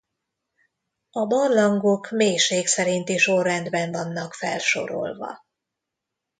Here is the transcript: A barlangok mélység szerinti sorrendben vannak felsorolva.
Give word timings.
A 1.11 1.25
barlangok 1.25 2.09
mélység 2.11 2.67
szerinti 2.67 3.17
sorrendben 3.17 3.91
vannak 3.91 4.33
felsorolva. 4.33 5.45